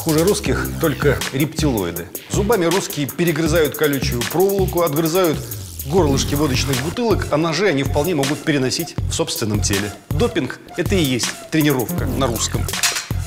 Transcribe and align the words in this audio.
Хуже 0.00 0.24
русских 0.24 0.66
только 0.80 1.18
рептилоиды. 1.34 2.08
Зубами 2.30 2.64
русские 2.64 3.06
перегрызают 3.06 3.76
колючую 3.76 4.22
проволоку, 4.32 4.80
отгрызают 4.80 5.38
горлышки 5.84 6.34
водочных 6.34 6.82
бутылок, 6.82 7.26
а 7.30 7.36
ножи 7.36 7.66
они 7.66 7.82
вполне 7.82 8.14
могут 8.14 8.42
переносить 8.42 8.94
в 8.96 9.12
собственном 9.12 9.60
теле. 9.60 9.92
Допинг– 10.08 10.58
это 10.78 10.94
и 10.94 11.02
есть 11.02 11.28
тренировка 11.50 12.06
на 12.06 12.26
русском. 12.28 12.62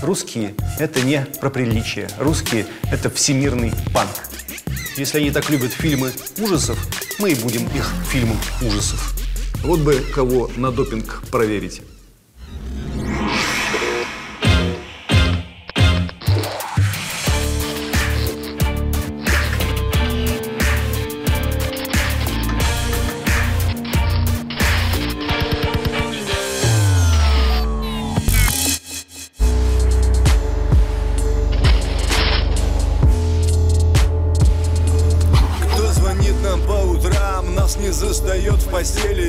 Русские– 0.02 0.56
это 0.80 1.02
не 1.02 1.24
про 1.40 1.52
приличие. 1.52 2.10
Русские– 2.18 2.66
это 2.92 3.12
всемирный 3.12 3.72
панк. 3.94 4.10
Если 4.98 5.20
они 5.20 5.30
так 5.30 5.52
любят 5.52 5.72
фильмы 5.72 6.12
ужасов, 6.40 6.80
мы 7.20 7.34
и 7.34 7.36
будем 7.36 7.68
их 7.68 7.94
фильмом 8.10 8.40
ужасов. 8.64 9.14
Вот 9.64 9.80
бы 9.80 10.04
кого 10.16 10.50
на 10.56 10.72
допинг 10.72 11.22
проверить. 11.30 11.84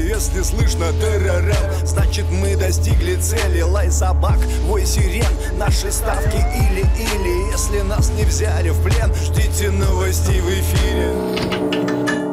Если 0.04 0.42
слышно 0.42 0.92
террорем, 1.00 1.56
значит 1.86 2.26
мы 2.30 2.56
достигли 2.56 3.16
цели. 3.16 3.62
Лай 3.62 3.90
собак, 3.90 4.36
вой 4.64 4.84
сирен, 4.84 5.24
наши 5.56 5.90
ставки 5.90 6.36
или-или. 6.36 7.50
Если 7.50 7.80
нас 7.80 8.10
не 8.10 8.24
взяли 8.24 8.68
в 8.68 8.82
плен, 8.82 9.14
ждите 9.14 9.70
новостей 9.70 10.42
в 10.42 10.48
эфире 10.50 12.23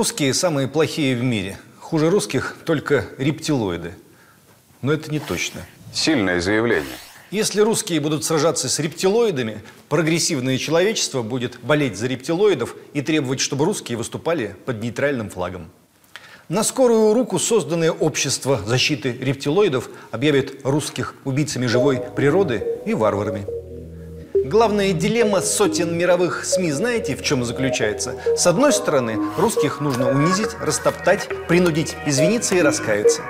Русские 0.00 0.32
самые 0.32 0.66
плохие 0.66 1.14
в 1.14 1.22
мире. 1.22 1.58
Хуже 1.78 2.08
русских 2.08 2.56
только 2.64 3.04
рептилоиды. 3.18 3.92
Но 4.80 4.94
это 4.94 5.10
не 5.10 5.18
точно. 5.20 5.60
Сильное 5.92 6.40
заявление. 6.40 6.96
Если 7.30 7.60
русские 7.60 8.00
будут 8.00 8.24
сражаться 8.24 8.70
с 8.70 8.78
рептилоидами, 8.78 9.60
прогрессивное 9.90 10.56
человечество 10.56 11.20
будет 11.20 11.60
болеть 11.60 11.98
за 11.98 12.06
рептилоидов 12.06 12.76
и 12.94 13.02
требовать, 13.02 13.40
чтобы 13.40 13.66
русские 13.66 13.98
выступали 13.98 14.56
под 14.64 14.82
нейтральным 14.82 15.28
флагом. 15.28 15.70
На 16.48 16.64
скорую 16.64 17.12
руку 17.12 17.38
созданное 17.38 17.92
общество 17.92 18.58
защиты 18.64 19.12
рептилоидов 19.12 19.90
объявит 20.12 20.62
русских 20.64 21.14
убийцами 21.26 21.66
живой 21.66 22.00
природы 22.16 22.64
и 22.86 22.94
варварами. 22.94 23.59
Главная 24.44 24.92
дилемма 24.94 25.42
сотен 25.42 25.96
мировых 25.96 26.44
СМИ 26.46 26.72
знаете, 26.72 27.14
в 27.14 27.22
чем 27.22 27.44
заключается? 27.44 28.14
С 28.36 28.46
одной 28.46 28.72
стороны, 28.72 29.18
русских 29.36 29.80
нужно 29.80 30.10
унизить, 30.10 30.56
растоптать, 30.60 31.28
принудить 31.46 31.94
извиниться 32.06 32.54
и 32.54 32.62
раскаяться. 32.62 33.20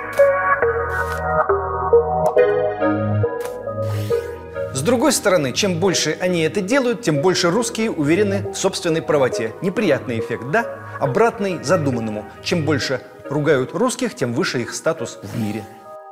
С 4.73 4.81
другой 4.81 5.11
стороны, 5.11 5.51
чем 5.51 5.79
больше 5.79 6.17
они 6.21 6.43
это 6.43 6.61
делают, 6.61 7.01
тем 7.01 7.21
больше 7.21 7.51
русские 7.51 7.91
уверены 7.91 8.51
в 8.51 8.55
собственной 8.55 9.01
правоте. 9.01 9.53
Неприятный 9.61 10.19
эффект, 10.19 10.45
да? 10.51 10.65
Обратный 10.99 11.61
задуманному. 11.61 12.25
Чем 12.41 12.63
больше 12.63 13.01
ругают 13.29 13.73
русских, 13.73 14.15
тем 14.15 14.33
выше 14.33 14.61
их 14.61 14.73
статус 14.73 15.19
в 15.21 15.39
мире. 15.39 15.65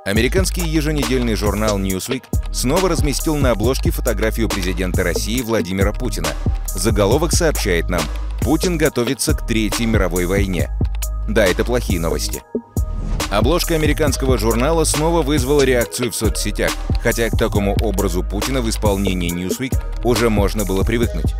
Американский 0.09 0.61
еженедельный 0.61 1.35
журнал 1.35 1.77
Newsweek 1.77 2.23
снова 2.51 2.89
разместил 2.89 3.35
на 3.35 3.51
обложке 3.51 3.91
фотографию 3.91 4.49
президента 4.49 5.03
России 5.03 5.39
Владимира 5.43 5.93
Путина. 5.93 6.29
Заголовок 6.65 7.31
сообщает 7.31 7.89
нам 7.89 8.01
«Путин 8.41 8.79
готовится 8.79 9.35
к 9.35 9.45
Третьей 9.45 9.85
мировой 9.85 10.25
войне». 10.25 10.71
Да, 11.27 11.45
это 11.45 11.63
плохие 11.63 11.99
новости. 11.99 12.41
Обложка 13.29 13.75
американского 13.75 14.39
журнала 14.39 14.83
снова 14.83 15.21
вызвала 15.21 15.61
реакцию 15.61 16.11
в 16.11 16.15
соцсетях, 16.15 16.71
хотя 17.03 17.29
к 17.29 17.37
такому 17.37 17.75
образу 17.79 18.23
Путина 18.23 18.61
в 18.61 18.69
исполнении 18.69 19.31
Newsweek 19.31 19.79
уже 20.03 20.31
можно 20.31 20.65
было 20.65 20.83
привыкнуть. 20.83 21.35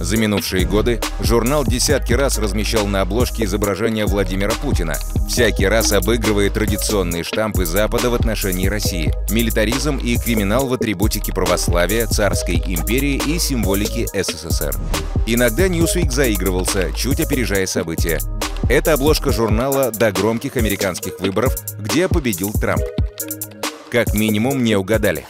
За 0.00 0.16
минувшие 0.16 0.64
годы 0.64 1.00
журнал 1.20 1.64
десятки 1.64 2.12
раз 2.12 2.38
размещал 2.38 2.86
на 2.86 3.00
обложке 3.00 3.44
изображение 3.44 4.06
Владимира 4.06 4.52
Путина, 4.52 4.94
всякий 5.28 5.66
раз 5.66 5.92
обыгрывая 5.92 6.50
традиционные 6.50 7.24
штампы 7.24 7.66
Запада 7.66 8.08
в 8.08 8.14
отношении 8.14 8.68
России, 8.68 9.12
милитаризм 9.30 9.98
и 9.98 10.16
криминал 10.16 10.68
в 10.68 10.72
атрибутике 10.72 11.32
православия, 11.32 12.06
царской 12.06 12.62
империи 12.64 13.20
и 13.26 13.38
символики 13.38 14.06
СССР. 14.14 14.74
Иногда 15.26 15.66
Newsweek 15.66 16.10
заигрывался, 16.10 16.92
чуть 16.96 17.20
опережая 17.20 17.66
события. 17.66 18.20
Это 18.68 18.92
обложка 18.92 19.32
журнала 19.32 19.90
до 19.90 20.12
громких 20.12 20.56
американских 20.56 21.18
выборов, 21.18 21.54
где 21.78 22.06
победил 22.08 22.52
Трамп. 22.52 22.82
Как 23.90 24.14
минимум 24.14 24.62
не 24.62 24.76
угадали. 24.76 25.26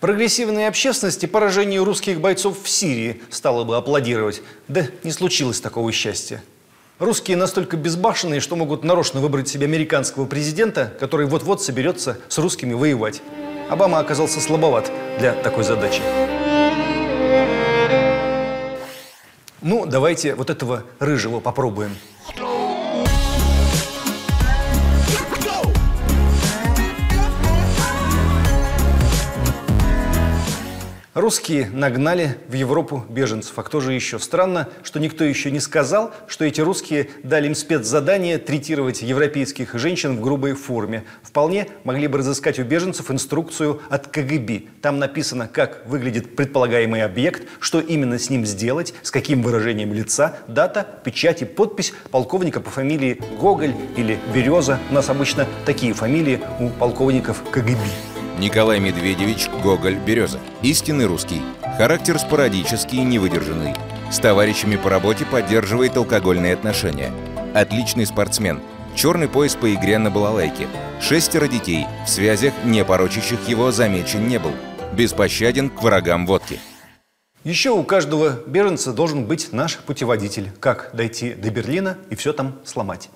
Прогрессивной 0.00 0.68
общественности 0.68 1.24
поражению 1.24 1.84
русских 1.84 2.20
бойцов 2.20 2.62
в 2.62 2.68
Сирии 2.68 3.22
стало 3.30 3.64
бы 3.64 3.76
аплодировать. 3.76 4.42
Да 4.68 4.86
не 5.02 5.10
случилось 5.10 5.60
такого 5.60 5.90
счастья. 5.90 6.42
Русские 6.98 7.38
настолько 7.38 7.78
безбашенные, 7.78 8.40
что 8.40 8.56
могут 8.56 8.84
нарочно 8.84 9.20
выбрать 9.20 9.48
себе 9.48 9.64
американского 9.64 10.26
президента, 10.26 10.92
который 11.00 11.26
вот-вот 11.26 11.62
соберется 11.62 12.18
с 12.28 12.36
русскими 12.36 12.74
воевать. 12.74 13.22
Обама 13.70 13.98
оказался 13.98 14.40
слабоват 14.40 14.90
для 15.18 15.32
такой 15.32 15.64
задачи. 15.64 16.02
Ну, 19.62 19.86
давайте 19.86 20.34
вот 20.34 20.50
этого 20.50 20.84
рыжего 20.98 21.40
попробуем. 21.40 21.96
Русские 31.16 31.70
нагнали 31.72 32.36
в 32.46 32.52
Европу 32.52 33.06
беженцев. 33.08 33.58
А 33.58 33.62
кто 33.62 33.80
же 33.80 33.94
еще? 33.94 34.18
Странно, 34.18 34.68
что 34.82 35.00
никто 35.00 35.24
еще 35.24 35.50
не 35.50 35.60
сказал, 35.60 36.12
что 36.26 36.44
эти 36.44 36.60
русские 36.60 37.08
дали 37.22 37.46
им 37.46 37.54
спецзадание 37.54 38.36
третировать 38.36 39.00
европейских 39.00 39.72
женщин 39.78 40.18
в 40.18 40.20
грубой 40.20 40.52
форме. 40.52 41.04
Вполне 41.22 41.68
могли 41.84 42.06
бы 42.06 42.18
разыскать 42.18 42.58
у 42.58 42.64
беженцев 42.64 43.10
инструкцию 43.10 43.80
от 43.88 44.08
КГБ. 44.08 44.64
Там 44.82 44.98
написано, 44.98 45.48
как 45.48 45.86
выглядит 45.86 46.36
предполагаемый 46.36 47.02
объект, 47.02 47.44
что 47.60 47.80
именно 47.80 48.18
с 48.18 48.28
ним 48.28 48.44
сделать, 48.44 48.92
с 49.00 49.10
каким 49.10 49.40
выражением 49.40 49.94
лица, 49.94 50.36
дата, 50.48 50.86
печать 51.02 51.40
и 51.40 51.46
подпись 51.46 51.94
полковника 52.10 52.60
по 52.60 52.68
фамилии 52.68 53.18
Гоголь 53.40 53.74
или 53.96 54.18
Береза. 54.34 54.78
У 54.90 54.92
нас 54.92 55.08
обычно 55.08 55.46
такие 55.64 55.94
фамилии 55.94 56.42
у 56.60 56.68
полковников 56.68 57.42
КГБ. 57.50 58.15
Николай 58.38 58.80
Медведевич 58.80 59.48
Гоголь-Береза. 59.62 60.40
Истинный 60.60 61.06
русский. 61.06 61.40
Характер 61.78 62.18
спорадический, 62.18 62.98
невыдержанный. 62.98 63.74
С 64.10 64.18
товарищами 64.18 64.76
по 64.76 64.90
работе 64.90 65.24
поддерживает 65.24 65.96
алкогольные 65.96 66.52
отношения. 66.52 67.10
Отличный 67.54 68.04
спортсмен. 68.04 68.60
Черный 68.94 69.28
пояс 69.28 69.54
по 69.54 69.72
игре 69.72 69.96
на 69.96 70.10
балалайке. 70.10 70.68
Шестеро 71.00 71.48
детей. 71.48 71.86
В 72.04 72.10
связях, 72.10 72.52
не 72.62 72.84
порочащих 72.84 73.48
его, 73.48 73.70
замечен 73.70 74.28
не 74.28 74.38
был. 74.38 74.52
Беспощаден 74.92 75.70
к 75.70 75.82
врагам 75.82 76.26
водки. 76.26 76.60
Еще 77.42 77.70
у 77.70 77.84
каждого 77.84 78.38
беженца 78.46 78.92
должен 78.92 79.24
быть 79.24 79.52
наш 79.52 79.78
путеводитель. 79.78 80.50
Как 80.60 80.90
дойти 80.92 81.32
до 81.32 81.50
Берлина 81.50 81.96
и 82.10 82.16
все 82.16 82.34
там 82.34 82.58
сломать. 82.64 83.08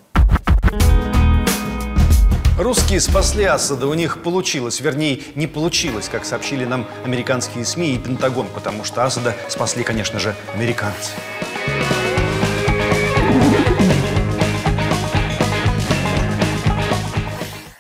Русские 2.61 3.01
спасли 3.01 3.45
Асада, 3.45 3.87
у 3.87 3.95
них 3.95 4.23
получилось, 4.23 4.81
вернее, 4.81 5.23
не 5.35 5.47
получилось, 5.47 6.11
как 6.11 6.27
сообщили 6.27 6.67
нам 6.67 6.87
американские 7.07 7.65
СМИ 7.65 7.95
и 7.95 7.99
Пентагон, 7.99 8.49
потому 8.49 8.85
что 8.85 9.03
Асада 9.03 9.35
спасли, 9.49 9.83
конечно 9.83 10.19
же, 10.19 10.37
американцы. 10.53 11.13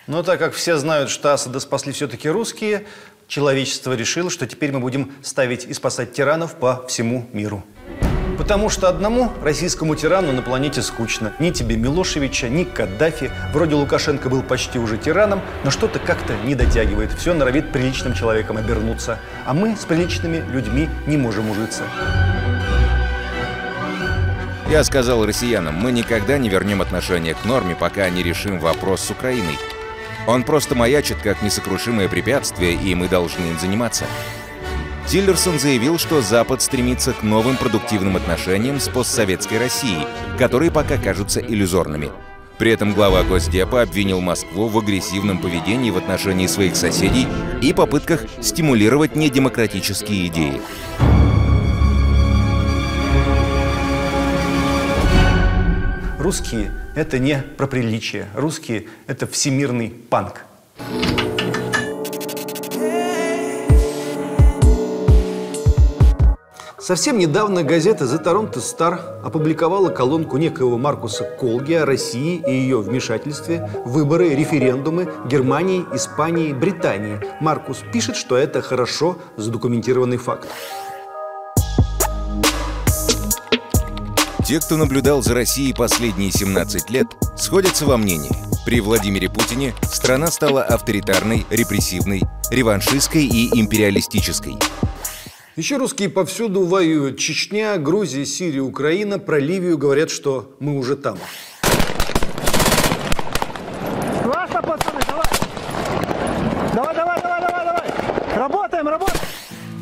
Но 0.06 0.22
так 0.22 0.38
как 0.38 0.54
все 0.54 0.78
знают, 0.78 1.10
что 1.10 1.34
Асада 1.34 1.60
спасли 1.60 1.92
все-таки 1.92 2.30
русские, 2.30 2.86
человечество 3.28 3.92
решило, 3.92 4.30
что 4.30 4.46
теперь 4.46 4.72
мы 4.72 4.80
будем 4.80 5.12
ставить 5.20 5.66
и 5.66 5.74
спасать 5.74 6.14
тиранов 6.14 6.54
по 6.54 6.86
всему 6.86 7.28
миру. 7.34 7.62
Потому 8.40 8.70
что 8.70 8.88
одному 8.88 9.34
российскому 9.42 9.94
тирану 9.94 10.32
на 10.32 10.40
планете 10.40 10.80
скучно. 10.80 11.34
Ни 11.38 11.50
тебе 11.50 11.76
Милошевича, 11.76 12.48
ни 12.48 12.64
Каддафи. 12.64 13.30
Вроде 13.52 13.74
Лукашенко 13.74 14.30
был 14.30 14.42
почти 14.42 14.78
уже 14.78 14.96
тираном, 14.96 15.42
но 15.62 15.70
что-то 15.70 15.98
как-то 15.98 16.34
не 16.46 16.54
дотягивает. 16.54 17.12
Все 17.12 17.34
норовит 17.34 17.70
приличным 17.70 18.14
человеком 18.14 18.56
обернуться. 18.56 19.18
А 19.44 19.52
мы 19.52 19.76
с 19.76 19.84
приличными 19.84 20.42
людьми 20.50 20.88
не 21.06 21.18
можем 21.18 21.50
ужиться. 21.50 21.82
Я 24.70 24.84
сказал 24.84 25.26
россиянам, 25.26 25.74
мы 25.74 25.92
никогда 25.92 26.38
не 26.38 26.48
вернем 26.48 26.80
отношение 26.80 27.34
к 27.34 27.44
норме, 27.44 27.76
пока 27.76 28.08
не 28.08 28.22
решим 28.22 28.58
вопрос 28.58 29.02
с 29.02 29.10
Украиной. 29.10 29.58
Он 30.26 30.44
просто 30.44 30.74
маячит 30.74 31.18
как 31.22 31.42
несокрушимое 31.42 32.08
препятствие, 32.08 32.72
и 32.72 32.94
мы 32.94 33.06
должны 33.08 33.48
им 33.48 33.58
заниматься. 33.58 34.06
Тиллерсон 35.08 35.58
заявил, 35.58 35.98
что 35.98 36.20
Запад 36.22 36.62
стремится 36.62 37.12
к 37.12 37.22
новым 37.22 37.56
продуктивным 37.56 38.16
отношениям 38.16 38.78
с 38.78 38.88
постсоветской 38.88 39.58
Россией, 39.58 40.06
которые 40.38 40.70
пока 40.70 40.96
кажутся 40.98 41.40
иллюзорными. 41.40 42.10
При 42.58 42.72
этом 42.72 42.92
глава 42.92 43.22
Госдепа 43.22 43.82
обвинил 43.82 44.20
Москву 44.20 44.68
в 44.68 44.78
агрессивном 44.78 45.38
поведении 45.38 45.90
в 45.90 45.96
отношении 45.96 46.46
своих 46.46 46.76
соседей 46.76 47.26
и 47.62 47.72
попытках 47.72 48.24
стимулировать 48.40 49.16
недемократические 49.16 50.26
идеи. 50.26 50.60
Русские– 56.18 56.70
это 56.94 57.18
не 57.18 57.42
про 57.56 57.66
приличие. 57.66 58.28
Русские– 58.34 58.88
это 59.06 59.26
всемирный 59.26 59.88
панк. 59.88 60.44
Совсем 66.90 67.18
недавно 67.18 67.62
газета 67.62 68.04
«The 68.04 68.20
Toronto 68.20 68.56
Star» 68.56 69.22
опубликовала 69.22 69.90
колонку 69.90 70.38
некоего 70.38 70.76
Маркуса 70.76 71.22
Колги 71.22 71.74
о 71.74 71.86
России 71.86 72.42
и 72.44 72.52
ее 72.52 72.80
вмешательстве 72.80 73.70
выборы, 73.84 74.30
референдумы 74.30 75.08
Германии, 75.24 75.86
Испании, 75.94 76.52
Британии. 76.52 77.20
Маркус 77.40 77.84
пишет, 77.92 78.16
что 78.16 78.36
это 78.36 78.60
хорошо 78.60 79.18
задокументированный 79.36 80.16
факт. 80.16 80.48
Те, 84.44 84.58
кто 84.58 84.76
наблюдал 84.76 85.22
за 85.22 85.34
Россией 85.34 85.72
последние 85.72 86.32
17 86.32 86.90
лет, 86.90 87.06
сходятся 87.36 87.86
во 87.86 87.98
мнении. 87.98 88.32
При 88.66 88.80
Владимире 88.80 89.30
Путине 89.30 89.74
страна 89.84 90.26
стала 90.26 90.64
авторитарной, 90.64 91.46
репрессивной, 91.50 92.22
реваншистской 92.50 93.22
и 93.26 93.60
империалистической. 93.60 94.58
Еще 95.60 95.76
русские 95.76 96.08
повсюду 96.08 96.62
воюют. 96.62 97.18
Чечня, 97.18 97.76
Грузия, 97.76 98.24
Сирия, 98.24 98.62
Украина. 98.62 99.18
Про 99.18 99.38
Ливию 99.38 99.76
говорят, 99.76 100.08
что 100.08 100.56
мы 100.58 100.78
уже 100.78 100.96
там. 100.96 101.18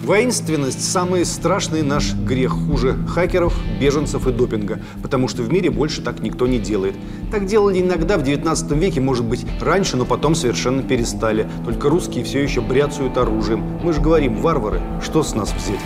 Воинственность– 0.08 0.82
самый 0.90 1.26
страшный 1.26 1.82
наш 1.82 2.14
грех. 2.14 2.52
Хуже 2.52 2.96
хакеров, 3.06 3.54
беженцев 3.78 4.26
и 4.26 4.32
допинга. 4.32 4.78
Потому 5.02 5.28
что 5.28 5.42
в 5.42 5.52
мире 5.52 5.70
больше 5.70 6.00
так 6.00 6.20
никто 6.20 6.46
не 6.46 6.58
делает. 6.58 6.94
Так 7.30 7.44
делали 7.44 7.82
иногда 7.82 8.16
в 8.16 8.22
19 8.22 8.72
веке, 8.72 9.02
может 9.02 9.26
быть, 9.26 9.44
раньше, 9.60 9.98
но 9.98 10.06
потом 10.06 10.34
совершенно 10.34 10.82
перестали. 10.82 11.46
Только 11.62 11.90
русские 11.90 12.24
все 12.24 12.42
еще 12.42 12.62
бряцают 12.62 13.18
оружием. 13.18 13.62
Мы 13.82 13.92
же 13.92 14.00
говорим, 14.00 14.36
варвары, 14.36 14.80
что 15.02 15.22
с 15.22 15.34
нас 15.34 15.52
взять? 15.52 15.84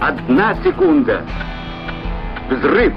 Одна 0.00 0.60
секунда. 0.64 1.24
Взрыв. 2.50 2.92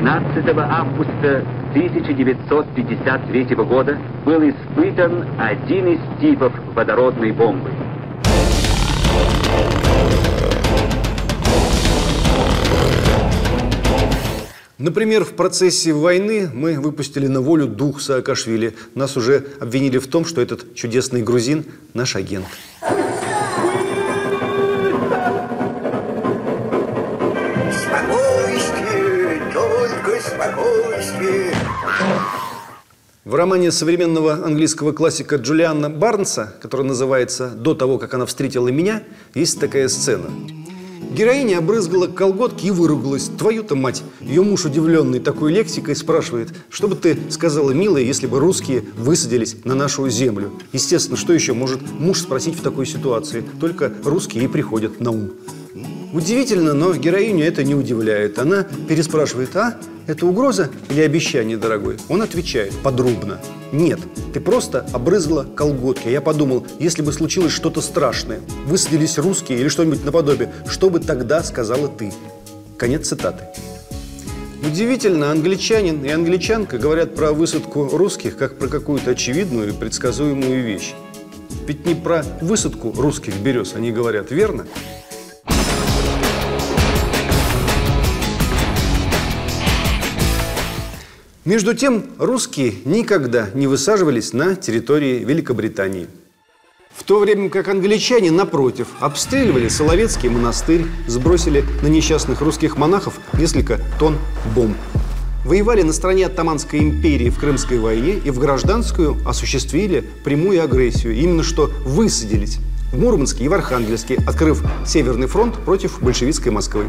12 0.00 0.46
августа 0.58 1.42
1953 1.70 3.54
года 3.56 3.98
был 4.26 4.42
испытан 4.42 5.24
один 5.38 5.94
из 5.94 6.20
типов 6.20 6.52
водородной 6.74 7.32
бомбы. 7.32 7.70
Например, 14.76 15.24
в 15.24 15.32
процессе 15.32 15.94
войны 15.94 16.50
мы 16.52 16.78
выпустили 16.78 17.26
на 17.26 17.40
волю 17.40 17.66
дух 17.66 18.02
Саакашвили. 18.02 18.74
Нас 18.94 19.16
уже 19.16 19.46
обвинили 19.60 19.96
в 19.96 20.08
том, 20.08 20.26
что 20.26 20.42
этот 20.42 20.74
чудесный 20.74 21.22
грузин– 21.22 21.64
наш 21.94 22.16
агент. 22.16 22.44
В 33.26 33.34
романе 33.34 33.72
современного 33.72 34.34
английского 34.34 34.92
классика 34.92 35.34
Джулиана 35.34 35.90
Барнса, 35.90 36.54
который 36.62 36.86
называется 36.86 37.48
«До 37.48 37.74
того, 37.74 37.98
как 37.98 38.14
она 38.14 38.24
встретила 38.24 38.68
меня», 38.68 39.02
есть 39.34 39.58
такая 39.58 39.88
сцена. 39.88 40.30
Героиня 41.10 41.58
обрызгала 41.58 42.06
колготки 42.06 42.66
и 42.66 42.70
выругалась. 42.70 43.28
Твою-то 43.36 43.74
мать! 43.74 44.04
Ее 44.20 44.42
муж, 44.42 44.64
удивленный 44.64 45.18
такой 45.18 45.52
лексикой, 45.52 45.96
спрашивает, 45.96 46.50
что 46.70 46.86
бы 46.86 46.94
ты 46.94 47.18
сказала, 47.30 47.72
милая, 47.72 48.04
если 48.04 48.28
бы 48.28 48.38
русские 48.38 48.84
высадились 48.96 49.56
на 49.64 49.74
нашу 49.74 50.08
землю? 50.08 50.52
Естественно, 50.72 51.16
что 51.16 51.32
еще 51.32 51.52
может 51.52 51.80
муж 51.90 52.20
спросить 52.20 52.56
в 52.56 52.62
такой 52.62 52.86
ситуации? 52.86 53.42
Только 53.58 53.92
русские 54.04 54.44
и 54.44 54.46
приходят 54.46 55.00
на 55.00 55.10
ум. 55.10 55.32
Удивительно, 56.12 56.72
но 56.72 56.94
героиню 56.94 57.44
это 57.44 57.64
не 57.64 57.74
удивляет. 57.74 58.38
Она 58.38 58.66
переспрашивает, 58.88 59.54
а, 59.56 59.76
это 60.06 60.24
угроза 60.26 60.70
или 60.88 61.00
обещание, 61.00 61.56
дорогой? 61.56 61.96
Он 62.08 62.22
отвечает 62.22 62.72
подробно. 62.82 63.40
Нет, 63.72 63.98
ты 64.32 64.40
просто 64.40 64.86
обрызгала 64.92 65.44
колготки. 65.44 66.08
Я 66.08 66.20
подумал, 66.20 66.64
если 66.78 67.02
бы 67.02 67.12
случилось 67.12 67.52
что-то 67.52 67.80
страшное, 67.80 68.40
высадились 68.66 69.18
русские 69.18 69.58
или 69.58 69.68
что-нибудь 69.68 70.04
наподобие, 70.04 70.52
что 70.68 70.90
бы 70.90 71.00
тогда 71.00 71.42
сказала 71.42 71.88
ты? 71.88 72.12
Конец 72.78 73.08
цитаты. 73.08 73.44
Удивительно, 74.64 75.30
англичанин 75.30 76.04
и 76.04 76.08
англичанка 76.08 76.78
говорят 76.78 77.14
про 77.14 77.32
высадку 77.32 77.88
русских 77.92 78.36
как 78.36 78.58
про 78.58 78.68
какую-то 78.68 79.10
очевидную 79.10 79.70
и 79.70 79.72
предсказуемую 79.72 80.62
вещь. 80.62 80.94
Ведь 81.66 81.84
не 81.84 81.94
про 81.94 82.24
высадку 82.40 82.92
русских 82.96 83.36
берез 83.36 83.74
они 83.74 83.90
говорят, 83.90 84.30
верно? 84.30 84.66
Между 91.46 91.74
тем, 91.74 92.06
русские 92.18 92.74
никогда 92.84 93.50
не 93.54 93.68
высаживались 93.68 94.32
на 94.32 94.56
территории 94.56 95.22
Великобритании. 95.22 96.08
В 96.92 97.04
то 97.04 97.20
время 97.20 97.50
как 97.50 97.68
англичане, 97.68 98.32
напротив, 98.32 98.88
обстреливали 98.98 99.68
Соловецкий 99.68 100.28
монастырь, 100.28 100.86
сбросили 101.06 101.64
на 101.82 101.86
несчастных 101.86 102.40
русских 102.40 102.76
монахов 102.76 103.20
несколько 103.32 103.78
тонн 104.00 104.18
бомб. 104.56 104.76
Воевали 105.44 105.82
на 105.82 105.92
стороне 105.92 106.26
Оттоманской 106.26 106.80
империи 106.80 107.30
в 107.30 107.38
Крымской 107.38 107.78
войне 107.78 108.18
и 108.18 108.30
в 108.30 108.40
гражданскую 108.40 109.16
осуществили 109.24 110.04
прямую 110.24 110.64
агрессию. 110.64 111.14
Именно 111.14 111.44
что 111.44 111.70
высадились 111.84 112.58
в 112.92 112.98
Мурманске 112.98 113.44
и 113.44 113.48
в 113.48 113.54
Архангельске, 113.54 114.18
открыв 114.26 114.64
Северный 114.84 115.28
фронт 115.28 115.54
против 115.64 116.02
большевистской 116.02 116.50
Москвы. 116.50 116.86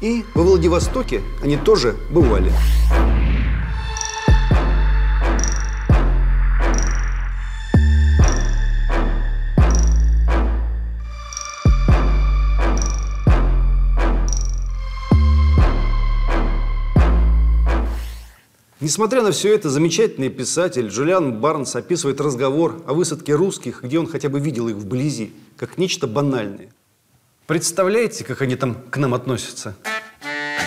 И 0.00 0.24
во 0.34 0.42
Владивостоке 0.42 1.20
они 1.44 1.56
тоже 1.56 1.94
бывали. 2.10 2.50
Несмотря 18.84 19.22
на 19.22 19.32
все 19.32 19.54
это, 19.54 19.70
замечательный 19.70 20.28
писатель 20.28 20.88
Джулиан 20.88 21.40
Барнс 21.40 21.74
описывает 21.74 22.20
разговор 22.20 22.82
о 22.86 22.92
высадке 22.92 23.32
русских, 23.32 23.82
где 23.82 23.98
он 23.98 24.06
хотя 24.06 24.28
бы 24.28 24.40
видел 24.40 24.68
их 24.68 24.76
вблизи, 24.76 25.32
как 25.56 25.78
нечто 25.78 26.06
банальное. 26.06 26.68
Представляете, 27.46 28.24
как 28.24 28.42
они 28.42 28.56
там 28.56 28.74
к 28.74 28.98
нам 28.98 29.14
относятся? 29.14 29.74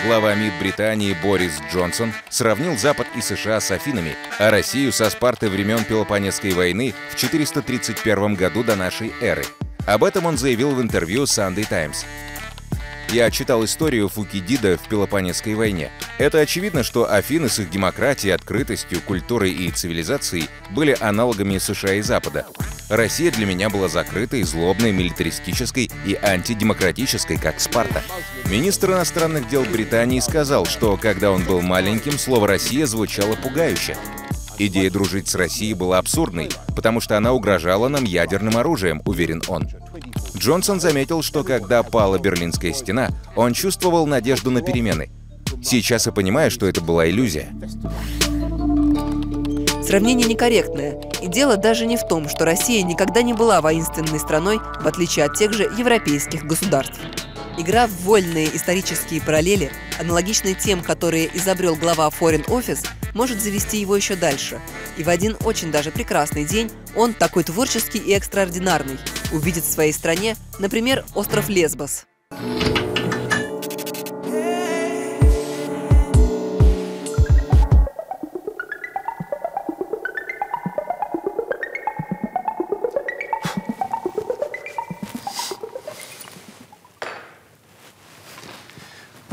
Глава 0.04 0.34
МИД 0.34 0.52
Британии 0.58 1.16
Борис 1.22 1.52
Джонсон 1.72 2.12
сравнил 2.28 2.76
Запад 2.76 3.06
и 3.16 3.20
США 3.20 3.60
с 3.60 3.70
Афинами, 3.70 4.16
а 4.40 4.50
Россию 4.50 4.90
со 4.90 5.08
Спартой 5.10 5.48
времен 5.48 5.84
Пелопонесской 5.84 6.54
войны 6.54 6.94
в 7.12 7.14
431 7.14 8.34
году 8.34 8.64
до 8.64 8.74
нашей 8.74 9.12
эры. 9.20 9.44
Об 9.86 10.02
этом 10.02 10.26
он 10.26 10.38
заявил 10.38 10.72
в 10.72 10.82
интервью 10.82 11.22
Sunday 11.22 11.68
Times. 11.68 12.04
Я 13.10 13.30
читал 13.30 13.64
историю 13.64 14.10
Фукидида 14.10 14.76
в 14.76 14.86
Пелопонесской 14.86 15.54
войне. 15.54 15.90
Это 16.18 16.40
очевидно, 16.40 16.82
что 16.82 17.10
Афины 17.10 17.48
с 17.48 17.58
их 17.58 17.70
демократией, 17.70 18.32
открытостью, 18.32 19.00
культурой 19.00 19.50
и 19.50 19.70
цивилизацией 19.70 20.48
были 20.70 20.94
аналогами 21.00 21.56
США 21.56 21.94
и 21.94 22.02
Запада. 22.02 22.46
Россия 22.90 23.30
для 23.30 23.46
меня 23.46 23.70
была 23.70 23.88
закрытой, 23.88 24.42
злобной, 24.42 24.92
милитаристической 24.92 25.90
и 26.04 26.18
антидемократической, 26.20 27.38
как 27.38 27.60
Спарта. 27.60 28.02
Министр 28.50 28.92
иностранных 28.92 29.48
дел 29.48 29.64
Британии 29.64 30.20
сказал, 30.20 30.66
что 30.66 30.98
когда 30.98 31.30
он 31.30 31.44
был 31.44 31.62
маленьким, 31.62 32.18
слово 32.18 32.46
«Россия» 32.46 32.84
звучало 32.84 33.36
пугающе. 33.36 33.96
Идея 34.58 34.90
дружить 34.90 35.28
с 35.28 35.34
Россией 35.34 35.74
была 35.74 35.98
абсурдной, 35.98 36.50
потому 36.74 37.00
что 37.00 37.16
она 37.16 37.32
угрожала 37.32 37.88
нам 37.88 38.04
ядерным 38.04 38.56
оружием, 38.56 39.00
уверен 39.06 39.40
он. 39.48 39.68
Джонсон 40.38 40.80
заметил, 40.80 41.22
что 41.22 41.42
когда 41.42 41.82
пала 41.82 42.18
Берлинская 42.18 42.72
стена, 42.72 43.10
он 43.34 43.52
чувствовал 43.54 44.06
надежду 44.06 44.50
на 44.50 44.62
перемены. 44.62 45.10
Сейчас 45.62 46.06
я 46.06 46.12
понимаю, 46.12 46.50
что 46.50 46.66
это 46.66 46.80
была 46.80 47.08
иллюзия. 47.10 47.48
Сравнение 49.82 50.28
некорректное. 50.28 51.00
И 51.22 51.26
дело 51.26 51.56
даже 51.56 51.86
не 51.86 51.96
в 51.96 52.06
том, 52.06 52.28
что 52.28 52.44
Россия 52.44 52.82
никогда 52.84 53.22
не 53.22 53.32
была 53.32 53.60
воинственной 53.60 54.20
страной, 54.20 54.58
в 54.58 54.86
отличие 54.86 55.24
от 55.24 55.34
тех 55.34 55.52
же 55.52 55.64
европейских 55.64 56.44
государств. 56.44 57.00
Игра 57.56 57.88
в 57.88 58.02
вольные 58.02 58.54
исторические 58.54 59.20
параллели, 59.20 59.72
аналогичные 59.98 60.54
тем, 60.54 60.82
которые 60.82 61.28
изобрел 61.36 61.74
глава 61.74 62.08
Foreign 62.08 62.46
Office, 62.46 62.86
может 63.18 63.42
завести 63.42 63.80
его 63.80 63.96
еще 63.96 64.14
дальше. 64.14 64.60
И 64.96 65.02
в 65.02 65.08
один 65.08 65.36
очень 65.44 65.72
даже 65.72 65.90
прекрасный 65.90 66.44
день 66.44 66.70
он, 66.94 67.14
такой 67.14 67.42
творческий 67.42 67.98
и 67.98 68.12
экстраординарный, 68.12 68.96
увидит 69.32 69.64
в 69.64 69.72
своей 69.72 69.92
стране, 69.92 70.36
например, 70.60 71.04
остров 71.16 71.48
Лесбос. 71.48 72.06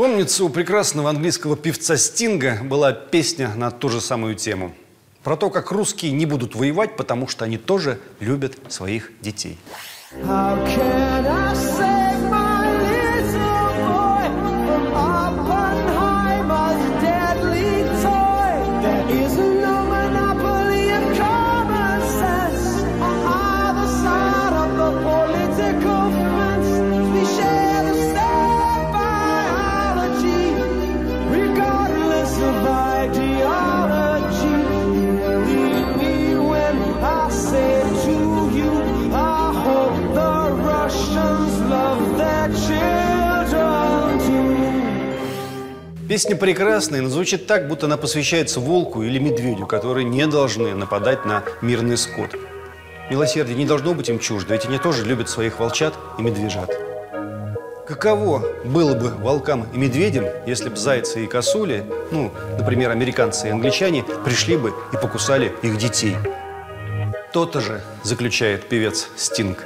Помнится, 0.05 0.43
у 0.43 0.49
прекрасного 0.49 1.09
английского 1.09 1.57
певца 1.57 1.97
Стинга 1.97 2.59
была 2.63 2.91
песня 2.91 3.51
на 3.55 3.71
ту 3.71 3.89
же 3.89 3.99
самую 3.99 4.35
тему. 4.35 4.71
Про 5.23 5.35
то, 5.35 5.49
как 5.49 5.71
русские 5.71 6.11
не 6.11 6.27
будут 6.27 6.53
воевать, 6.53 6.95
потому 6.95 7.27
что 7.27 7.43
они 7.43 7.57
тоже 7.57 7.99
любят 8.19 8.55
своих 8.71 9.11
детей. 9.21 9.57
How 10.23 10.63
can 10.67 11.25
I 11.25 11.55
save 11.55 12.04
Песня 46.15 46.37
прекрасная, 46.37 47.01
но 47.01 47.09
звучит 47.09 47.45
так, 47.45 47.67
будто 47.67 47.87
она 47.87 47.97
посвящается 47.97 48.61
волку 48.61 49.03
или 49.03 49.19
медведю, 49.19 49.67
которые 49.67 50.05
не 50.05 50.25
должны 50.27 50.73
нападать 50.73 51.25
на 51.25 51.43
мирный 51.61 51.97
скот. 51.97 52.29
Милосердие 53.09 53.57
не 53.57 53.65
должно 53.65 53.93
быть 53.93 54.07
им 54.07 54.17
чуждо, 54.17 54.53
ведь 54.53 54.65
они 54.65 54.77
тоже 54.77 55.03
любят 55.03 55.27
своих 55.27 55.59
волчат 55.59 55.93
и 56.17 56.21
медвежат. 56.21 56.73
Каково 57.85 58.45
было 58.63 58.95
бы 58.95 59.09
волкам 59.09 59.67
и 59.73 59.77
медведям, 59.77 60.23
если 60.47 60.69
бы 60.69 60.77
зайцы 60.77 61.25
и 61.25 61.27
косули, 61.27 61.83
ну, 62.11 62.31
например, 62.57 62.91
американцы 62.91 63.49
и 63.49 63.51
англичане, 63.51 64.05
пришли 64.23 64.55
бы 64.55 64.73
и 64.93 64.95
покусали 64.95 65.51
их 65.63 65.77
детей? 65.77 66.15
То-то 67.33 67.59
же, 67.59 67.81
заключает 68.03 68.69
певец 68.69 69.09
Стинг. 69.17 69.65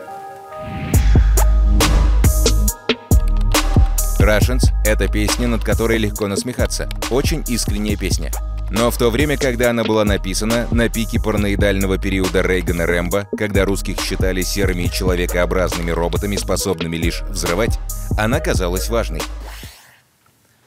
Russians— 4.20 4.70
это 4.86 5.08
песня, 5.08 5.48
над 5.48 5.64
которой 5.64 5.98
легко 5.98 6.28
насмехаться. 6.28 6.90
Очень 7.10 7.44
искренняя 7.48 7.98
песня. 7.98 8.32
Но 8.72 8.92
в 8.92 8.98
то 8.98 9.10
время, 9.10 9.38
когда 9.38 9.72
она 9.72 9.84
была 9.84 10.06
написана, 10.06 10.68
на 10.72 10.90
пике 10.90 11.20
параноидального 11.20 11.98
периода 11.98 12.42
Рейгана 12.42 12.86
Рэмбо, 12.86 13.28
когда 13.38 13.66
русских 13.66 14.00
считали 14.00 14.42
серыми 14.42 14.84
и 14.84 14.92
человекообразными 14.92 15.92
роботами, 15.92 16.36
способными 16.36 16.98
лишь 16.98 17.22
взрывать, 17.24 17.80
она 18.18 18.40
казалась 18.40 18.90
важной. 18.90 19.22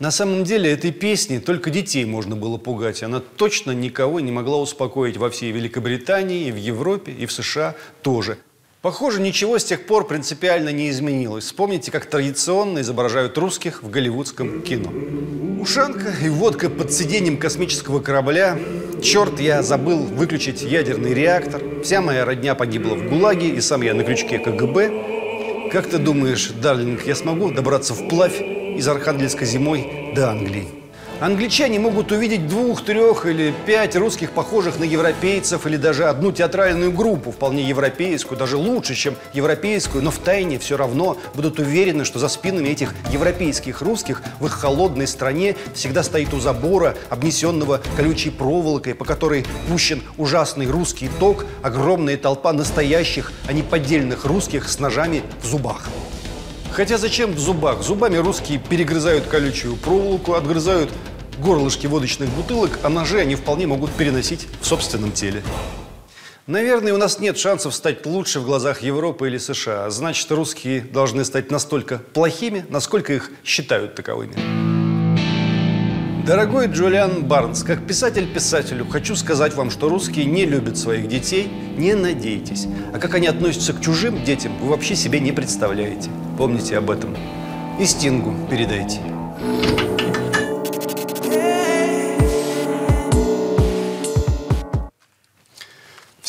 На 0.00 0.10
самом 0.10 0.42
деле 0.42 0.72
этой 0.72 0.90
песней 0.90 1.38
только 1.38 1.70
детей 1.70 2.04
можно 2.04 2.34
было 2.34 2.58
пугать. 2.58 3.04
Она 3.04 3.20
точно 3.20 3.70
никого 3.70 4.18
не 4.18 4.32
могла 4.32 4.56
успокоить 4.56 5.16
во 5.16 5.30
всей 5.30 5.52
Великобритании, 5.52 6.48
и 6.48 6.50
в 6.50 6.56
Европе, 6.56 7.12
и 7.12 7.26
в 7.26 7.30
США 7.30 7.76
тоже. 8.02 8.38
Похоже, 8.82 9.20
ничего 9.20 9.60
с 9.60 9.64
тех 9.64 9.86
пор 9.86 10.08
принципиально 10.08 10.70
не 10.70 10.90
изменилось. 10.90 11.44
Вспомните, 11.44 11.92
как 11.92 12.06
традиционно 12.06 12.80
изображают 12.80 13.38
русских 13.38 13.80
в 13.80 13.88
голливудском 13.88 14.60
кино. 14.60 14.92
Ушанка 15.60 16.12
и 16.20 16.28
водка 16.28 16.68
под 16.68 16.92
сиденьем 16.92 17.36
космического 17.36 18.00
корабля. 18.00 18.58
Черт, 19.00 19.38
я 19.38 19.62
забыл 19.62 19.98
выключить 19.98 20.62
ядерный 20.62 21.14
реактор. 21.14 21.62
Вся 21.84 22.00
моя 22.00 22.24
родня 22.24 22.56
погибла 22.56 22.96
в 22.96 23.08
ГУЛАГе, 23.08 23.50
и 23.50 23.60
сам 23.60 23.82
я 23.82 23.94
на 23.94 24.02
крючке 24.02 24.40
КГБ. 24.40 25.70
Как 25.70 25.88
ты 25.88 25.98
думаешь, 25.98 26.48
Дарлинг, 26.48 27.06
я 27.06 27.14
смогу 27.14 27.52
добраться 27.52 27.94
вплавь 27.94 28.40
из 28.42 28.88
Архангельска 28.88 29.44
зимой 29.44 30.12
до 30.16 30.30
Англии? 30.30 30.81
Англичане 31.22 31.78
могут 31.78 32.10
увидеть 32.10 32.48
двух, 32.48 32.84
трех 32.84 33.26
или 33.26 33.54
пять 33.64 33.94
русских, 33.94 34.32
похожих 34.32 34.80
на 34.80 34.82
европейцев, 34.82 35.68
или 35.68 35.76
даже 35.76 36.06
одну 36.06 36.32
театральную 36.32 36.90
группу, 36.90 37.30
вполне 37.30 37.62
европейскую, 37.62 38.36
даже 38.36 38.56
лучше, 38.56 38.96
чем 38.96 39.14
европейскую, 39.32 40.02
но 40.02 40.10
в 40.10 40.18
тайне 40.18 40.58
все 40.58 40.76
равно 40.76 41.16
будут 41.34 41.60
уверены, 41.60 42.04
что 42.04 42.18
за 42.18 42.26
спинами 42.26 42.70
этих 42.70 42.92
европейских 43.12 43.82
русских 43.82 44.20
в 44.40 44.46
их 44.46 44.52
холодной 44.52 45.06
стране 45.06 45.54
всегда 45.74 46.02
стоит 46.02 46.34
у 46.34 46.40
забора, 46.40 46.96
обнесенного 47.08 47.80
колючей 47.96 48.30
проволокой, 48.30 48.96
по 48.96 49.04
которой 49.04 49.46
пущен 49.68 50.02
ужасный 50.16 50.66
русский 50.66 51.08
ток, 51.20 51.46
огромная 51.62 52.16
толпа 52.16 52.52
настоящих, 52.52 53.32
а 53.46 53.52
не 53.52 53.62
поддельных 53.62 54.24
русских 54.24 54.68
с 54.68 54.80
ножами 54.80 55.22
в 55.40 55.46
зубах. 55.46 55.88
Хотя 56.72 56.96
зачем 56.96 57.32
в 57.32 57.38
зубах? 57.38 57.82
Зубами 57.82 58.16
русские 58.16 58.58
перегрызают 58.58 59.26
колючую 59.26 59.76
проволоку, 59.76 60.32
отгрызают 60.32 60.90
горлышки 61.38 61.86
водочных 61.86 62.28
бутылок, 62.30 62.78
а 62.82 62.88
ножи 62.88 63.18
они 63.18 63.34
вполне 63.34 63.66
могут 63.66 63.90
переносить 63.92 64.46
в 64.60 64.66
собственном 64.66 65.12
теле. 65.12 65.42
Наверное, 66.48 66.92
у 66.92 66.96
нас 66.96 67.20
нет 67.20 67.38
шансов 67.38 67.72
стать 67.72 68.04
лучше 68.04 68.40
в 68.40 68.44
глазах 68.44 68.82
Европы 68.82 69.28
или 69.28 69.38
США. 69.38 69.88
Значит, 69.90 70.30
русские 70.32 70.80
должны 70.80 71.24
стать 71.24 71.52
настолько 71.52 71.98
плохими, 71.98 72.66
насколько 72.68 73.12
их 73.12 73.30
считают 73.44 73.94
таковыми. 73.94 74.34
Дорогой 76.26 76.66
Джулиан 76.66 77.24
Барнс, 77.24 77.64
как 77.64 77.84
писатель 77.84 78.32
писателю, 78.32 78.86
хочу 78.86 79.16
сказать 79.16 79.54
вам, 79.54 79.70
что 79.70 79.88
русские 79.88 80.24
не 80.24 80.44
любят 80.44 80.78
своих 80.78 81.08
детей, 81.08 81.50
не 81.76 81.94
надейтесь. 81.94 82.66
А 82.92 82.98
как 82.98 83.14
они 83.14 83.26
относятся 83.26 83.72
к 83.72 83.80
чужим 83.80 84.24
детям, 84.24 84.56
вы 84.58 84.68
вообще 84.68 84.94
себе 84.94 85.18
не 85.18 85.32
представляете. 85.32 86.10
Помните 86.38 86.78
об 86.78 86.90
этом. 86.90 87.16
И 87.80 87.86
Стингу 87.86 88.34
передайте. 88.48 89.00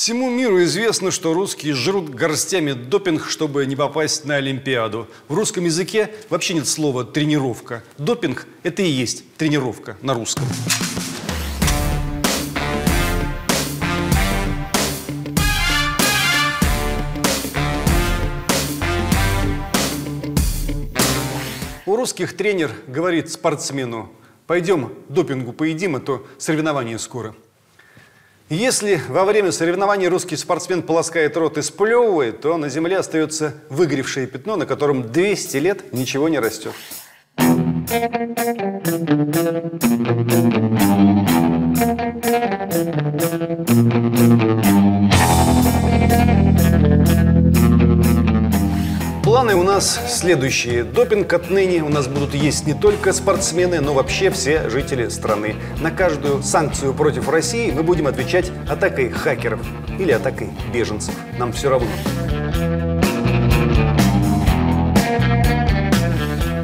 Всему 0.04 0.30
миру 0.30 0.62
известно, 0.64 1.12
что 1.12 1.34
русские 1.34 1.74
жрут 1.74 2.10
горстями 2.10 2.74
допинг, 2.74 3.30
чтобы 3.30 3.66
не 3.66 3.78
попасть 3.78 4.26
на 4.26 4.36
Олимпиаду. 4.36 5.08
В 5.30 5.34
русском 5.34 5.64
языке 5.64 6.14
вообще 6.30 6.56
нет 6.56 6.68
слова 6.68 7.06
«тренировка». 7.06 7.86
Допинг– 7.98 8.46
это 8.64 8.82
и 8.82 8.90
есть 8.90 9.24
тренировка 9.38 9.96
на 10.02 10.14
русском. 10.14 10.44
У 21.86 21.96
русских 21.96 22.36
тренер 22.36 22.72
говорит 22.88 23.32
спортсмену, 23.32 24.12
пойдем 24.48 24.92
допингу 25.08 25.54
поедим, 25.54 25.96
а 25.96 26.02
то 26.02 26.28
соревнования 26.38 26.98
скоро. 26.98 27.34
Если 28.54 29.02
во 29.10 29.26
время 29.26 29.52
соревнований 29.52 30.08
русский 30.08 30.38
спортсмен 30.38 30.84
полоскает 30.84 31.36
рот 31.38 31.58
и 31.58 31.64
сплевывает, 31.64 32.42
то 32.42 32.56
на 32.56 32.70
земле 32.70 33.00
остается 33.00 33.56
выгоревшее 33.72 34.28
пятно, 34.28 34.58
на 34.58 34.68
котором 34.68 35.12
200 35.12 35.58
лет 35.58 35.92
ничего 35.92 36.30
не 36.30 36.38
растет. 36.38 36.74
Планы 49.44 49.60
у 49.60 49.64
нас 49.64 50.00
следующие. 50.08 50.86
Допинг 50.86 51.34
отныне 51.34 51.84
у 51.84 51.90
нас 51.90 52.08
будут 52.08 52.34
есть 52.34 52.66
не 52.66 52.74
только 52.74 53.12
спортсмены, 53.12 53.82
но 53.82 53.94
вообще 53.94 54.30
все 54.30 54.70
жители 54.70 55.10
страны. 55.10 55.58
На 55.82 55.92
каждую 55.92 56.42
санкцию 56.42 56.94
против 56.94 57.28
России 57.28 57.70
мы 57.70 57.84
будем 57.84 58.08
отвечать 58.08 58.54
атакой 58.70 59.10
хакеров 59.10 59.60
или 60.00 60.14
атакой 60.14 60.50
беженцев. 60.74 61.14
Нам 61.38 61.52
все 61.52 61.70
равно. 61.70 61.90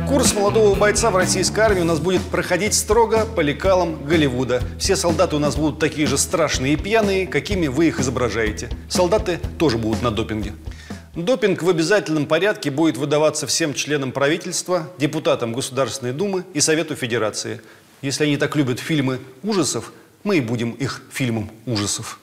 Курс 0.08 0.34
молодого 0.34 0.74
бойца 0.74 1.12
в 1.12 1.18
российской 1.18 1.60
армии 1.60 1.82
у 1.82 1.86
нас 1.86 2.00
будет 2.00 2.22
проходить 2.22 2.74
строго 2.74 3.26
по 3.26 3.42
лекалам 3.42 4.06
Голливуда. 4.06 4.62
Все 4.80 4.96
солдаты 4.96 5.36
у 5.36 5.40
нас 5.40 5.58
будут 5.58 5.80
такие 5.80 6.08
же 6.08 6.18
страшные 6.18 6.76
и 6.76 6.78
пьяные, 6.78 7.28
какими 7.28 7.68
вы 7.68 7.90
их 7.90 8.00
изображаете. 8.00 8.70
Солдаты 8.88 9.38
тоже 9.58 9.78
будут 9.78 10.02
на 10.02 10.12
допинге. 10.12 10.54
Допинг 11.16 11.63
в 11.63 11.70
обязательном 11.70 12.28
порядке 12.28 12.70
будет 12.70 12.96
выдаваться 12.96 13.48
всем 13.48 13.74
членам 13.74 14.12
правительства, 14.12 14.92
депутатам 15.00 15.54
Государственной 15.54 16.13
Думы 16.13 16.46
и 16.54 16.62
Совету 16.62 16.96
Федерации. 16.96 17.62
Если 18.04 18.25
они 18.25 18.38
так 18.38 18.56
любят 18.56 18.80
фильмы 18.80 19.20
ужасов, 19.42 19.92
мы 20.24 20.38
и 20.38 20.42
будем 20.42 20.72
их 20.72 21.01
фильмом 21.12 21.50
ужасов. 21.66 22.20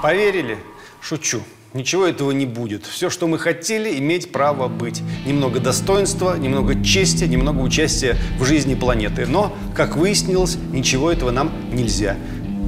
Поверили? 0.00 0.58
Шучу. 1.00 1.42
Ничего 1.72 2.04
этого 2.04 2.32
не 2.32 2.46
будет. 2.46 2.84
Все, 2.84 3.10
что 3.10 3.28
мы 3.28 3.38
хотели, 3.38 3.96
иметь 3.98 4.32
право 4.32 4.66
быть. 4.66 5.02
Немного 5.24 5.60
достоинства, 5.60 6.36
немного 6.36 6.82
чести, 6.82 7.24
немного 7.24 7.60
участия 7.60 8.16
в 8.40 8.44
жизни 8.44 8.74
планеты. 8.74 9.26
Но, 9.26 9.54
как 9.76 9.96
выяснилось, 9.96 10.58
ничего 10.72 11.12
этого 11.12 11.30
нам 11.30 11.52
нельзя. 11.72 12.16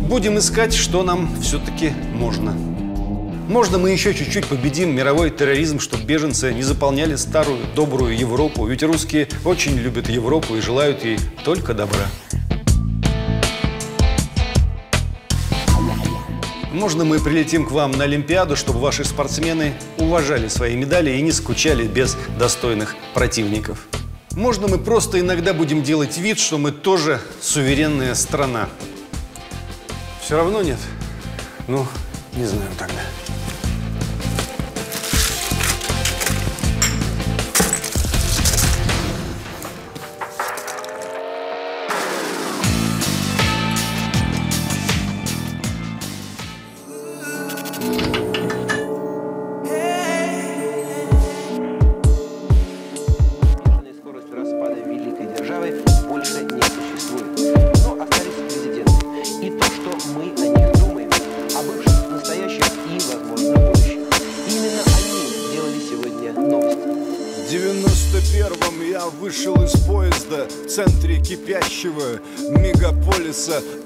Будем 0.09 0.39
искать, 0.39 0.73
что 0.73 1.03
нам 1.03 1.29
все-таки 1.41 1.93
можно. 2.15 2.53
Можно 3.49 3.79
мы 3.79 3.91
еще 3.91 4.15
чуть-чуть 4.15 4.47
победим 4.47 4.95
мировой 4.95 5.31
терроризм, 5.31 5.81
чтобы 5.81 6.05
беженцы 6.05 6.55
не 6.55 6.63
заполняли 6.63 7.17
старую 7.17 7.59
добрую 7.75 8.17
Европу. 8.17 8.67
Ведь 8.67 8.85
русские 8.85 9.27
очень 9.45 9.77
любят 9.77 10.09
Европу 10.09 10.55
и 10.55 10.61
желают 10.61 11.05
ей 11.05 11.19
только 11.45 11.75
добра. 11.75 12.07
Можно 16.73 17.05
мы 17.05 17.21
прилетим 17.21 17.67
к 17.67 17.71
вам 17.71 17.93
на 17.93 18.05
Олимпиаду, 18.05 18.57
чтобы 18.57 18.81
ваши 18.81 19.05
спортсмены 19.05 19.75
уважали 19.99 20.49
свои 20.49 20.75
медали 20.75 21.11
и 21.11 21.21
не 21.21 21.31
скучали 21.31 21.87
без 21.87 22.17
достойных 22.39 22.97
противников. 23.13 23.87
Можно 24.33 24.69
мы 24.69 24.79
просто 24.79 25.21
иногда 25.21 25.53
будем 25.53 25.83
делать 25.83 26.17
вид, 26.17 26.39
что 26.39 26.57
мы 26.57 26.73
тоже 26.73 27.21
суверенная 27.43 28.15
страна. 28.15 28.71
Все 30.25 30.37
равно 30.37 30.63
нет? 30.63 30.79
Ну, 31.69 31.87
не 32.35 32.47
знаю 32.47 32.71
тогда. 32.79 33.03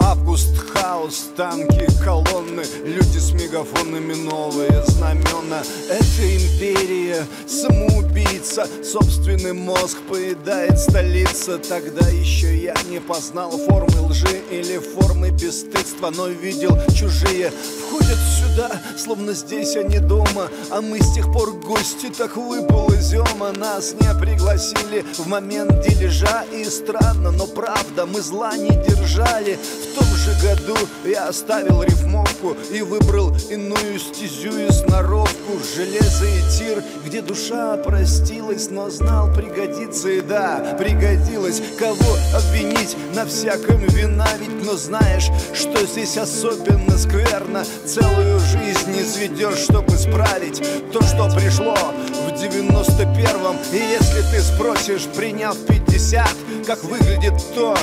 Август, 0.07 0.57
хаос, 0.57 1.31
танки, 1.37 1.88
колонны, 2.05 2.62
люди 2.85 3.19
с 3.19 3.33
мегафонами, 3.33 4.14
новые 4.14 4.85
знамена. 4.87 5.64
Это 5.90 6.37
империя, 6.37 7.27
самоубийца, 7.49 8.69
собственный 8.85 9.53
мозг 9.53 9.99
поедает 10.09 10.79
столица. 10.79 11.59
Тогда 11.59 12.07
еще 12.07 12.57
я 12.57 12.75
не 12.88 13.01
познал 13.01 13.51
формы 13.51 14.01
лжи 14.03 14.42
или 14.49 14.79
формы 14.79 15.31
бесстыдства 15.31 16.11
Но 16.16 16.29
видел 16.29 16.79
чужие. 16.95 17.51
Входят 17.51 18.19
сюда, 18.38 18.71
словно 18.97 19.33
здесь 19.33 19.77
они 19.77 19.99
дома 19.99 20.49
А 20.71 20.81
мы 20.81 21.01
с 21.01 21.14
тех 21.14 21.33
пор 21.33 21.53
гости, 21.53 22.09
так 22.16 22.37
выпал 22.37 22.92
изема 22.95 23.53
Нас 23.53 23.95
не 23.95 24.21
пригласили 24.21 25.05
в 25.19 25.27
момент 25.27 25.81
дележа 25.83 26.45
И 26.53 26.64
странно, 26.64 27.31
но 27.31 27.47
правда, 27.47 28.07
мы 28.07 28.21
зла 28.21 28.57
не 28.57 28.71
держали 28.71 29.59
том 29.97 30.15
же 30.15 30.33
году 30.43 30.77
я 31.05 31.29
оставил 31.29 31.83
рифмовку 31.83 32.57
И 32.71 32.83
выбрал 32.83 33.35
иную 33.51 33.99
стезю 33.99 34.59
и 34.59 34.71
сноровку. 34.71 35.59
Железо 35.75 36.27
и 36.27 36.59
тир, 36.59 36.83
где 37.05 37.23
душа 37.23 37.77
простилась 37.79 38.69
Но 38.71 38.91
знал, 38.91 39.33
пригодится 39.33 40.11
и 40.11 40.21
да, 40.21 40.77
пригодилась 40.79 41.63
Кого 41.79 42.17
обвинить 42.35 42.97
на 43.15 43.25
всяком 43.25 43.79
вина? 43.87 44.29
Ведь 44.39 44.65
но 44.67 44.77
знаешь, 44.77 45.29
что 45.55 45.87
здесь 45.87 46.17
особенно 46.19 46.99
скверно? 46.99 47.65
Целую 47.87 48.39
жизнь 48.41 49.01
изведешь, 49.01 49.59
чтобы 49.59 49.95
исправить 49.95 50.63
То, 50.93 51.01
что 51.03 51.31
пришло 51.35 51.75
в 51.75 52.33
91-м 52.33 53.57
И 53.73 53.77
если 53.77 54.23
ты 54.31 54.43
спросишь, 54.43 55.07
приняв 55.17 55.57
50 55.67 56.29
Как 56.67 56.83
выглядит 56.85 57.35
то, 57.55 57.77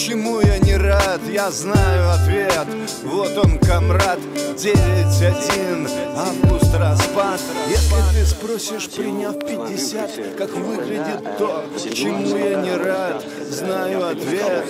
чему 0.00 0.40
я 0.40 0.58
не 0.58 0.76
рад? 0.76 1.20
Я 1.30 1.50
знаю 1.50 2.10
ответ, 2.10 2.66
вот 3.04 3.36
он, 3.36 3.58
комрад 3.58 4.18
9-1, 4.56 5.90
август 6.16 6.74
распад. 6.74 7.40
Если 7.68 8.18
ты 8.18 8.26
спросишь, 8.26 8.88
приняв 8.88 9.38
50 9.38 10.36
Как 10.36 10.50
выглядит 10.52 11.36
то, 11.38 11.64
чему 11.94 12.36
я 12.36 12.60
не 12.60 12.76
рад? 12.76 13.24
Знаю 13.50 14.08
ответ, 14.08 14.64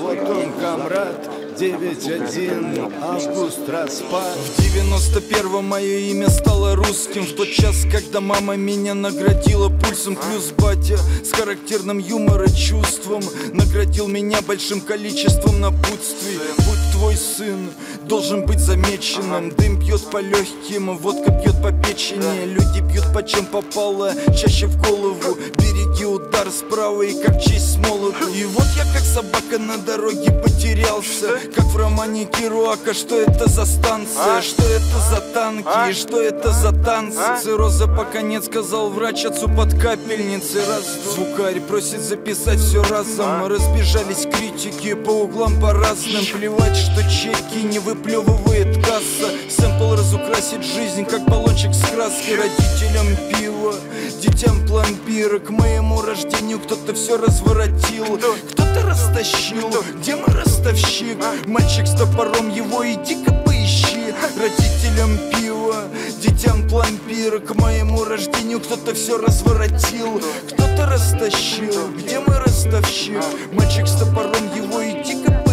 вот 0.00 0.18
он, 0.28 0.52
комрад 0.60 1.33
9-1, 1.58 2.92
август 3.00 3.68
распад. 3.68 4.36
В 4.36 4.58
91-м 4.58 5.64
мое 5.64 5.98
имя 6.10 6.28
стало 6.28 6.74
русским. 6.74 7.24
В 7.24 7.32
тот 7.34 7.48
час, 7.50 7.84
когда 7.90 8.20
мама 8.20 8.56
меня 8.56 8.94
наградила 8.94 9.68
пульсом 9.68 10.16
Плюс 10.16 10.50
батя 10.58 10.98
с 11.22 11.30
характерным 11.30 11.98
юмора 11.98 12.48
чувством 12.48 13.22
Наградил 13.52 14.08
меня 14.08 14.42
большим 14.42 14.80
количеством 14.80 15.60
напутствий. 15.60 16.38
Будь 16.58 16.93
твой 16.94 17.16
сын 17.16 17.70
должен 18.04 18.46
быть 18.46 18.60
замеченным. 18.60 19.50
Дым 19.50 19.78
бьет 19.78 20.08
по 20.10 20.18
легким, 20.18 20.96
водка 20.96 21.30
бьет 21.32 21.60
по 21.60 21.72
печени. 21.72 22.44
Люди 22.46 22.80
бьют 22.80 23.12
по 23.12 23.22
чем 23.22 23.46
попало, 23.46 24.12
чаще 24.36 24.66
в 24.66 24.80
голову. 24.80 25.36
Береги 25.58 26.04
удар 26.04 26.48
справа 26.50 27.02
и 27.02 27.20
как 27.22 27.40
честь 27.40 27.74
с 27.74 27.76
молоду 27.76 28.28
И 28.32 28.44
вот 28.44 28.66
я 28.76 28.84
как 28.92 29.02
собака 29.02 29.58
на 29.58 29.76
дороге 29.78 30.30
потерялся. 30.30 31.40
Как 31.54 31.64
в 31.64 31.76
романе 31.76 32.26
Керуака, 32.26 32.94
что 32.94 33.20
это 33.20 33.48
за 33.48 33.64
станция? 33.64 34.40
Что 34.42 34.62
это 34.62 34.98
за 35.10 35.20
танки, 35.32 35.92
что 35.92 36.20
это 36.20 36.52
за 36.52 36.72
танцы? 36.72 37.18
Цирроза 37.42 37.86
пока 37.88 38.22
нет, 38.22 38.44
сказал 38.44 38.90
врач 38.90 39.24
отцу 39.24 39.48
под 39.48 39.78
капельницей 39.78 40.60
Раз 40.66 40.84
звукарь 41.14 41.60
просит 41.60 42.00
записать 42.00 42.60
все 42.60 42.82
разом. 42.84 43.46
Разбежались 43.46 44.26
критики 44.32 44.94
по 44.94 45.10
углам 45.10 45.60
по 45.60 45.72
разным. 45.72 46.24
Плевать, 46.32 46.76
что 46.76 46.93
чеки 47.02 47.62
не 47.62 47.78
выплевывает 47.78 48.76
касса. 48.84 49.30
Сэмпл 49.48 49.94
разукрасит 49.94 50.62
жизнь, 50.62 51.04
как 51.04 51.24
баллончик 51.24 51.74
с 51.74 51.80
краской. 51.90 52.36
Родителям 52.36 53.16
пива, 53.30 53.74
детям 54.20 54.66
пломбира 54.66 55.38
К 55.38 55.50
моему 55.50 56.00
рождению 56.00 56.60
кто-то 56.60 56.94
все 56.94 57.16
разворотил. 57.16 58.18
Кто-то 58.52 58.82
растащил, 58.86 59.70
где 59.96 60.16
мой 60.16 60.28
ростовщик? 60.28 61.18
Мальчик 61.46 61.86
с 61.86 61.94
топором, 61.94 62.50
его 62.50 62.86
иди-ка 62.86 63.32
поищи. 63.32 64.14
Родителям 64.36 65.18
пива, 65.30 65.84
детям 66.20 66.68
пломбира 66.68 67.38
К 67.38 67.54
моему 67.54 68.04
рождению 68.04 68.60
кто-то 68.60 68.94
все 68.94 69.18
разворотил. 69.18 70.20
Кто-то 70.50 70.86
растащил, 70.86 71.90
где 71.96 72.20
мой 72.20 72.38
ростовщик? 72.38 73.22
Мальчик 73.52 73.86
с 73.86 73.98
топором, 73.98 74.54
его 74.56 74.82
иди-ка 74.84 75.43